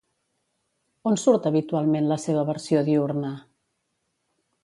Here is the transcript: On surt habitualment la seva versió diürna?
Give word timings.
On 1.09 1.17
surt 1.23 1.45
habitualment 1.49 2.09
la 2.13 2.17
seva 2.25 2.47
versió 2.49 2.83
diürna? 2.89 3.31